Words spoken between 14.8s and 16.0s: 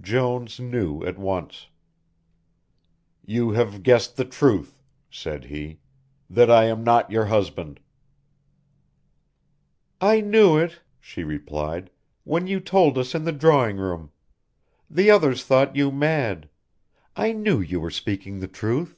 The others thought you